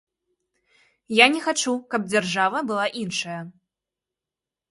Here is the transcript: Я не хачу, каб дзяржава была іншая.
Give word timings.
Я 1.15 1.25
не 1.33 1.41
хачу, 1.47 1.73
каб 1.91 2.01
дзяржава 2.15 2.63
была 2.71 2.85
іншая. 3.05 3.39